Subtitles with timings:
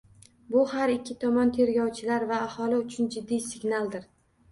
[0.53, 4.09] Bu har ikki tomon– tergovchilar va aholi uchun jiddiy signaldir.